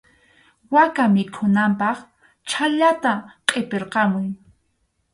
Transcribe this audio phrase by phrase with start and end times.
[0.73, 1.97] Waka mikhunanpaq
[2.49, 3.13] chhallata
[3.47, 4.27] qʼipirqamuy.